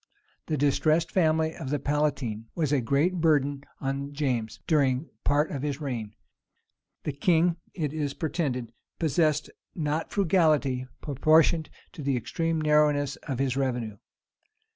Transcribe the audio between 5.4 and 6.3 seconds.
of his reign.